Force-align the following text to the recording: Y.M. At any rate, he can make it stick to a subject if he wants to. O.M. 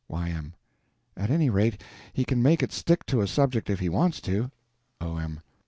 Y.M. 0.07 0.55
At 1.15 1.29
any 1.29 1.51
rate, 1.51 1.83
he 2.11 2.25
can 2.25 2.41
make 2.41 2.63
it 2.63 2.71
stick 2.73 3.05
to 3.05 3.21
a 3.21 3.27
subject 3.27 3.69
if 3.69 3.77
he 3.79 3.87
wants 3.89 4.19
to. 4.21 4.49
O.M. 4.99 5.41